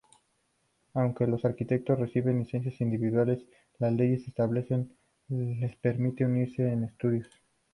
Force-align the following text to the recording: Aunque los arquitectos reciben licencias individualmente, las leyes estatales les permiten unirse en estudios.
Aunque 0.95 1.27
los 1.27 1.45
arquitectos 1.45 1.99
reciben 1.99 2.39
licencias 2.39 2.81
individualmente, 2.81 3.45
las 3.77 3.93
leyes 3.93 4.27
estatales 4.27 4.65
les 5.29 5.75
permiten 5.77 6.31
unirse 6.31 6.67
en 6.71 6.85
estudios. 6.85 7.27